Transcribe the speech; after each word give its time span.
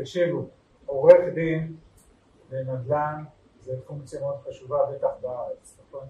תקשיבו, 0.00 0.48
עורך 0.86 1.34
דין 1.34 1.76
בנדל"ן 2.48 3.24
זה 3.60 3.72
פונקציה 3.86 4.20
מאוד 4.20 4.36
חשובה, 4.48 4.78
בטח 4.92 5.08
בארץ, 5.20 5.80
נכון? 5.80 6.08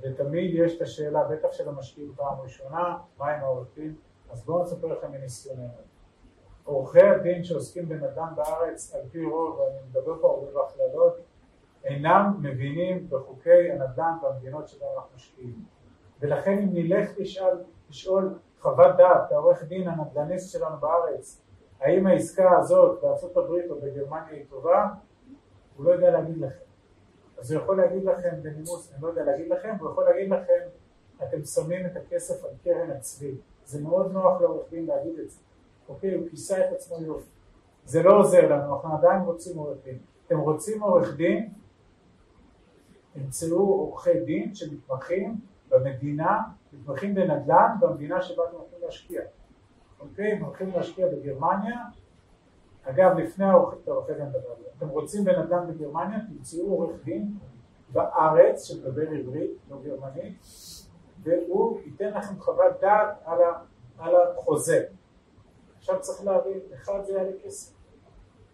ותמיד 0.00 0.54
יש 0.54 0.76
את 0.76 0.82
השאלה, 0.82 1.24
בטח 1.24 1.52
של 1.52 1.68
המשקיעים 1.68 2.12
פעם 2.16 2.40
ראשונה, 2.40 2.98
מה 3.18 3.30
עם 3.30 3.40
העורך 3.40 3.68
דין? 3.74 3.94
אז 4.30 4.44
בואו 4.44 4.62
נספר 4.62 4.86
לכם 4.86 5.12
מניסיוננו. 5.12 5.68
עורכי 6.64 7.02
הדין 7.02 7.44
שעוסקים 7.44 7.88
בנדל"ן 7.88 8.32
בארץ, 8.36 8.94
על 8.94 9.00
פי 9.10 9.24
רוב, 9.24 9.58
ואני 9.58 9.78
מדבר 9.90 10.20
פה 10.20 10.28
הרבה 10.30 10.52
בהכללות, 10.52 11.16
אינם 11.84 12.38
מבינים 12.42 13.10
בחוקי 13.10 13.70
הנדל"ן 13.70 14.12
במדינות 14.22 14.68
שבהן 14.68 14.90
אנחנו 14.96 15.16
משקיעים. 15.16 15.64
ולכן 16.20 16.58
אם 16.58 16.68
נלך 16.72 17.18
לשאול, 17.18 17.64
לשאול 17.90 18.38
חוות 18.60 18.96
דעת, 18.96 19.32
העורך 19.32 19.64
דין 19.64 19.88
הנדל"ניסט 19.88 20.52
שלנו 20.52 20.76
בארץ, 20.80 21.43
האם 21.84 22.06
העסקה 22.06 22.58
הזאת 22.58 23.02
בארצות 23.02 23.36
הברית 23.36 23.70
או 23.70 23.80
בגרמניה 23.80 24.30
היא 24.30 24.44
טובה, 24.50 24.88
הוא 25.76 25.84
לא 25.84 25.90
יודע 25.90 26.10
להגיד 26.10 26.38
לכם. 26.38 26.64
אז 27.38 27.52
הוא 27.52 27.62
יכול 27.62 27.76
להגיד 27.76 28.04
לכם 28.04 28.42
בנימוס, 28.42 28.92
אני 28.92 29.02
לא 29.02 29.08
יודע 29.08 29.24
להגיד 29.24 29.48
לכם, 29.48 29.76
הוא 29.80 29.90
יכול 29.90 30.04
להגיד 30.04 30.30
לכם, 30.30 30.60
אתם 31.22 31.44
שמים 31.44 31.86
את 31.86 31.96
הכסף 31.96 32.44
על 32.44 32.50
קרן 32.64 32.90
הצבי. 32.90 33.34
זה 33.64 33.82
מאוד 33.82 34.12
נוח 34.12 34.40
לעורך 34.40 34.70
דין 34.70 34.86
להגיד 34.86 35.18
את 35.18 35.30
זה. 35.30 35.40
אוקיי, 35.88 36.14
הוא 36.14 36.28
כיסה 36.28 36.58
את 36.58 36.72
עצמו 36.72 37.02
יופי. 37.02 37.30
זה 37.84 38.02
לא 38.02 38.18
עוזר 38.18 38.48
לנו, 38.48 38.74
אנחנו 38.74 38.94
עדיין 38.98 39.22
רוצים 39.22 39.58
עורך 39.58 39.78
דין. 39.84 39.98
אתם 40.26 40.38
רוצים 40.38 40.82
עורך 40.82 41.16
דין, 41.16 41.48
תמצאו 43.12 43.58
עורכי 43.58 44.20
דין 44.20 44.54
שמתמחים 44.54 45.40
במדינה, 45.68 46.40
מתמחים 46.72 47.14
בנדל"ן 47.14 47.76
במדינה 47.80 48.22
שבה 48.22 48.42
אתם 48.48 48.56
הולכים 48.56 48.78
להשקיע. 48.82 49.22
אוקיי, 50.10 50.32
הם 50.32 50.44
הולכים 50.44 50.70
להשקיע 50.70 51.06
בגרמניה, 51.08 51.76
אגב 52.84 53.18
לפני 53.18 53.44
העורכי 53.44 54.14
דין 54.16 54.26
אתם 54.78 54.88
רוצים 54.88 55.24
בנדל"ן 55.24 55.66
בגרמניה, 55.68 56.18
תמצאו 56.28 56.66
עורך 56.66 57.04
דין 57.04 57.34
בארץ 57.92 58.64
שמדבר 58.64 59.10
עברית, 59.10 59.50
לא 59.70 59.76
גרמנית, 59.84 60.46
והוא 61.22 61.80
ייתן 61.84 62.10
לכם 62.14 62.40
חוות 62.40 62.80
דעת 62.80 63.08
על, 63.24 63.42
ה, 63.42 63.52
על 63.98 64.14
החוזה. 64.16 64.84
עכשיו 65.78 66.00
צריך 66.00 66.24
להבין, 66.24 66.58
אחד 66.74 67.04
זה 67.04 67.12
יעלה 67.12 67.32
כסף, 67.44 67.74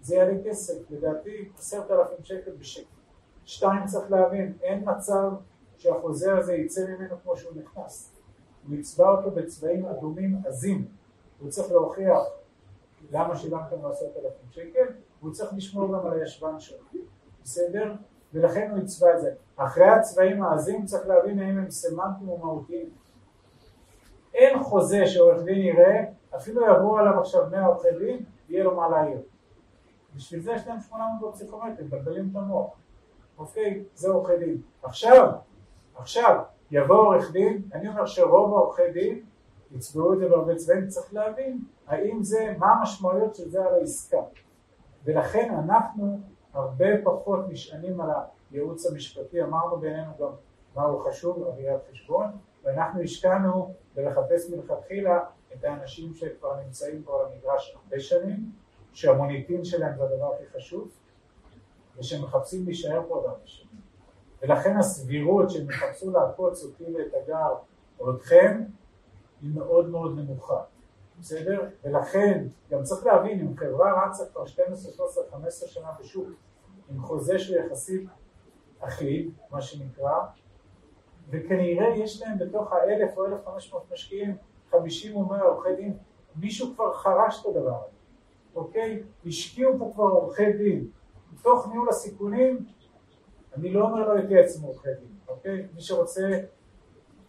זה 0.00 0.14
יעלה 0.14 0.34
כסף, 0.44 0.90
לדעתי 0.90 1.48
עשרת 1.58 1.90
אלפים 1.90 2.24
שקל 2.24 2.50
בשקל. 2.58 2.84
שתיים 3.44 3.86
צריך 3.86 4.10
להבין, 4.10 4.58
אין 4.62 4.82
מצב 4.86 5.30
שהחוזה 5.76 6.36
הזה 6.36 6.54
יצא 6.54 6.86
ממנו 6.88 7.16
כמו 7.22 7.36
שהוא 7.36 7.52
נכנס. 7.56 8.12
הוא 8.68 8.76
יצבע 8.76 9.10
אותו 9.10 9.30
בצבעים 9.30 9.86
אדומים 9.86 10.42
עזים, 10.46 10.88
הוא 11.40 11.50
צריך 11.50 11.72
להוכיח 11.72 12.18
למה 13.10 13.36
שילמתם 13.36 13.82
לו 13.82 13.88
עשרת 13.88 14.16
אלפים 14.16 14.50
שקל, 14.50 14.84
והוא 15.20 15.32
צריך 15.32 15.52
לשמור 15.56 15.88
גם 15.88 16.06
על 16.06 16.20
הישבן 16.20 16.60
שלו, 16.60 16.84
בסדר? 17.42 17.94
ולכן 18.34 18.70
הוא 18.70 18.78
יצבע 18.78 19.14
את 19.14 19.20
זה. 19.20 19.32
אחרי 19.56 19.88
הצבעים 19.88 20.42
העזים 20.42 20.84
צריך 20.84 21.06
להבין 21.06 21.38
האם 21.38 21.58
הם 21.58 21.70
סמנטיים 21.70 22.28
או 22.28 22.38
מהותיים. 22.38 22.90
אין 24.34 24.62
חוזה 24.62 25.06
שעורך 25.06 25.42
דין 25.42 25.58
יראה, 25.58 26.04
אפילו 26.36 26.62
יעברו 26.62 26.98
עליו 26.98 27.20
עכשיו 27.20 27.46
100 27.50 27.66
עורכי 27.66 27.88
דין, 27.98 28.24
יהיה 28.48 28.64
לו 28.64 28.76
מה 28.76 28.88
להעיר. 28.88 29.20
בשביל 30.16 30.40
זה 30.40 30.52
יש 30.52 30.66
להם 30.66 30.80
800 30.80 31.32
בפסיכומטרים, 31.32 31.86
מבלבלים 31.86 32.28
את 32.30 32.36
המוח. 32.36 32.70
אוקיי, 33.38 33.84
זה 33.94 34.10
עורכי 34.10 34.36
דין. 34.38 34.60
עכשיו, 34.82 35.32
עכשיו, 35.94 36.42
יבוא 36.70 36.96
עורך 36.96 37.32
דין, 37.32 37.62
אני 37.72 37.88
אומר 37.88 38.06
שרוב 38.06 38.54
העורכי 38.54 38.92
דין 38.92 39.22
יצבעו 39.70 40.12
את 40.12 40.18
זה 40.18 40.28
בהרבה 40.28 40.54
צבעים, 40.54 40.88
צריך 40.88 41.14
להבין 41.14 41.64
האם 41.86 42.22
זה, 42.22 42.54
מה 42.58 42.72
המשמעויות 42.72 43.34
של 43.34 43.48
זה 43.48 43.64
על 43.64 43.74
העסקה. 43.74 44.22
ולכן 45.04 45.54
אנחנו 45.54 46.20
הרבה 46.52 46.86
פחות 47.04 47.40
נשענים 47.48 48.00
על 48.00 48.10
הייעוץ 48.50 48.86
המשפטי, 48.86 49.42
אמרנו 49.42 49.76
בינינו 49.76 50.10
גם 50.20 50.30
מה 50.76 50.82
הוא 50.82 51.04
חשוב, 51.04 51.42
ראיית 51.42 51.80
חשבון, 51.90 52.26
ואנחנו 52.64 53.02
השקענו 53.02 53.74
בלחפש 53.94 54.50
מלכתחילה 54.50 55.20
את 55.54 55.64
האנשים 55.64 56.14
שכבר 56.14 56.56
נמצאים 56.64 57.02
פה 57.02 57.20
על 57.20 57.26
המגרש 57.26 57.76
הרבה 57.76 58.00
שנים, 58.00 58.50
שהמוניטין 58.92 59.64
שלהם 59.64 59.96
זה 59.96 60.04
הדבר 60.04 60.34
הכי 60.34 60.44
חשוב, 60.56 60.88
ושהם 61.98 62.22
מחפשים 62.22 62.64
להישאר 62.64 63.02
פה 63.08 63.14
עוד 63.14 63.24
הרבה 63.24 63.46
שנים. 63.46 63.80
ולכן 64.42 64.76
הסבירות 64.76 65.50
שהם 65.50 65.70
יחפשו 65.70 66.10
לעקוץ 66.10 66.64
אותי 66.64 66.84
ואת 66.94 67.14
הגר 67.22 67.54
או 68.00 68.16
אתכם 68.16 68.62
היא 69.42 69.50
מאוד 69.54 69.88
מאוד 69.88 70.18
נמוכה, 70.18 70.62
בסדר? 71.20 71.68
ולכן 71.84 72.46
גם 72.70 72.82
צריך 72.82 73.06
להבין 73.06 73.40
אם 73.40 73.56
חברה 73.56 74.06
רצה 74.06 74.24
כבר 74.32 74.46
12, 74.46 74.92
13, 74.92 75.24
15 75.30 75.68
שנה 75.68 75.88
בשוק 76.00 76.28
עם 76.90 77.02
חוזה 77.02 77.38
שהוא 77.38 77.56
יחסית 77.56 78.08
אחיד, 78.80 79.30
מה 79.50 79.62
שנקרא, 79.62 80.18
וכנראה 81.30 81.88
יש 81.96 82.22
להם 82.22 82.38
בתוך 82.38 82.72
האלף 82.72 83.18
או 83.18 83.26
אלף 83.26 83.46
חמש 83.46 83.72
מאות 83.72 83.92
משקיעים 83.92 84.36
חמישים 84.70 85.16
או 85.16 85.24
מאה 85.24 85.42
עורכי 85.42 85.76
דין, 85.76 85.96
מישהו 86.36 86.74
כבר 86.74 86.92
חרש 86.92 87.40
את 87.40 87.46
הדבר 87.46 87.82
הזה, 87.86 87.96
אוקיי? 88.54 89.02
השקיעו 89.26 89.78
פה 89.78 89.90
כבר 89.94 90.04
עורכי 90.04 90.52
דין, 90.52 90.86
מתוך 91.32 91.68
ניהול 91.68 91.88
הסיכונים, 91.88 92.66
אני 93.56 93.72
לא 93.72 93.84
אומר 93.84 94.08
לא 94.08 94.16
להתייעץ 94.16 94.56
עם 94.56 94.62
עורכי 94.62 94.88
דין, 95.00 95.18
אוקיי? 95.28 95.66
מי 95.74 95.80
שרוצה, 95.80 96.40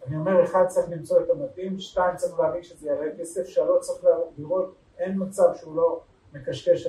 אני 0.06 0.16
אומר 0.16 0.44
אחד 0.44 0.66
צריך 0.66 0.90
למצוא 0.90 1.20
את 1.20 1.30
המתאים, 1.30 1.78
שתיים 1.78 2.16
צריך 2.16 2.40
להבין 2.40 2.62
שזה 2.62 2.88
יעלה 2.88 3.16
כסף, 3.18 3.46
שלוש 3.46 3.86
צריך 3.86 4.04
לראות, 4.38 4.74
אין 4.98 5.14
מצב 5.18 5.54
שהוא 5.54 5.76
לא 5.76 6.00
מקשקש 6.32 6.86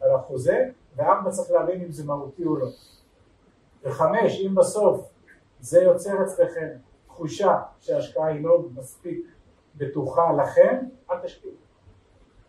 על 0.00 0.10
החוזה, 0.10 0.68
וארבע 0.96 1.30
צריך 1.30 1.50
להבין 1.50 1.82
אם 1.82 1.92
זה 1.92 2.06
מהותי 2.06 2.44
או 2.44 2.56
לא. 2.56 2.68
וחמש, 3.82 4.40
אם 4.46 4.54
בסוף 4.54 5.10
זה 5.60 5.82
יוצר 5.82 6.22
אצלכם 6.22 6.68
תחושה 7.06 7.62
שההשקעה 7.80 8.26
היא 8.26 8.44
לא 8.44 8.64
מספיק 8.74 9.26
בטוחה 9.76 10.32
לכם, 10.32 10.76
אל 11.10 11.16
תשקיעו. 11.22 11.52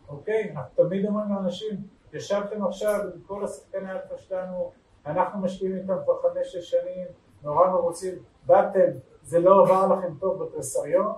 אוקיי? 0.09 0.51
אנחנו 0.55 0.83
תמיד 0.83 1.05
אומרים 1.05 1.29
לאנשים, 1.29 1.75
ישבתם 2.13 2.65
עכשיו 2.65 2.99
עם 3.13 3.21
כל 3.27 3.43
השחקני 3.43 3.91
אלפא 3.91 4.17
שלנו, 4.17 4.71
אנחנו 5.05 5.41
משקיעים 5.41 5.75
איתם 5.75 5.93
כבר 6.03 6.21
חמש-שש 6.21 6.71
שנים, 6.71 7.07
נורא 7.43 7.67
מרוצים, 7.67 8.15
באתם, 8.45 8.91
זה 9.29 9.39
לא 9.39 9.63
עבר 9.63 9.87
לכם 9.87 10.13
טוב 10.19 10.43
בטרסריון, 10.43 11.13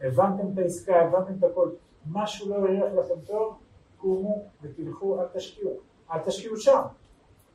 הבנתם 0.00 0.52
את 0.52 0.58
העסקה, 0.58 1.00
הבנתם 1.00 1.32
את 1.38 1.44
הכל, 1.44 1.70
משהו 2.10 2.50
לא 2.50 2.54
הריח 2.54 2.92
לכם 2.92 3.20
טוב, 3.26 3.58
קומו 3.96 4.44
ותלכו, 4.62 5.20
אל 5.20 5.26
תשקיעו. 5.32 5.70
אל 6.10 6.18
תשקיעו 6.18 6.56
שם, 6.56 6.80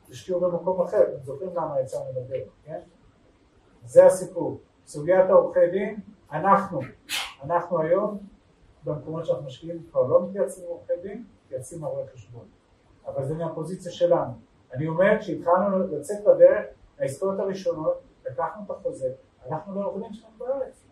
תשקיעו 0.09 0.39
במקום 0.39 0.81
אחר, 0.81 1.03
אתם 1.03 1.23
זוכרים 1.23 1.49
למה 1.55 1.81
יצאנו 1.81 2.05
לדרך, 2.11 2.47
כן? 2.63 2.79
זה 3.85 4.05
הסיפור. 4.05 4.59
סוגיית 4.85 5.29
העורכי 5.29 5.69
דין, 5.71 5.99
אנחנו, 6.31 6.79
אנחנו 7.43 7.81
היום, 7.81 8.17
במקומות 8.83 9.25
שאנחנו 9.25 9.45
משקיעים 9.45 9.83
כבר 9.91 10.03
לא 10.07 10.27
מתייעצים 10.27 10.63
עורכי 10.67 10.93
דין, 11.01 11.25
מתייעצים 11.45 11.85
עם 11.85 11.91
חשבון. 12.13 12.45
אבל 13.05 13.25
זה 13.25 13.33
מהפוזיציה 13.33 13.91
שלנו. 13.91 14.31
אני 14.73 14.87
אומר, 14.87 15.19
כשהתחלנו 15.19 15.87
לצאת 15.87 16.25
לדרך, 16.25 16.65
העסקאות 16.99 17.39
הראשונות, 17.39 18.01
לקחנו 18.25 18.63
את 18.65 18.71
החוזה, 18.71 19.09
הלכנו 19.49 19.81
לעורך 19.81 20.03
דין 20.03 20.13
שלנו 20.13 20.33
בארץ. 20.37 20.83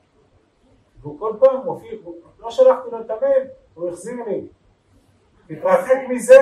והוא 1.01 1.19
כל 1.19 1.34
פעם 1.40 1.66
מופיע, 1.66 1.91
לא 2.40 2.51
שלחתי 2.51 2.90
לו 2.91 3.01
את 3.01 3.09
המייל, 3.09 3.47
הוא 3.73 3.90
החזיר 3.90 4.16
לי. 4.28 4.47
תתרחק 5.47 5.97
מזה, 6.09 6.35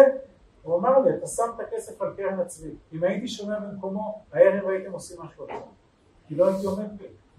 הוא 0.64 0.78
אמר 0.80 1.00
לי, 1.00 1.16
אתה 1.16 1.28
שם 1.28 1.44
את 1.56 1.60
הכסף 1.60 2.02
על 2.02 2.14
קרן 2.18 2.40
הצבי. 2.40 2.76
אם 2.94 3.04
הייתי 3.04 3.28
שומע 3.28 3.60
במקומו, 3.60 4.22
הערב 4.34 4.68
הייתם 4.68 4.92
עושים 4.92 5.22
משהו 5.22 5.46
אחר. 5.46 5.62
כי 6.28 6.36
לא 6.36 6.48
הייתי 6.48 6.66
עומד 6.66 6.88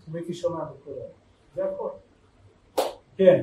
אם 0.08 0.14
הייתי 0.14 0.34
שומע 0.34 0.64
בכל 0.64 0.90
הערב. 0.90 1.10
זה 1.54 1.64
הכל. 1.64 1.88
כן. 3.16 3.42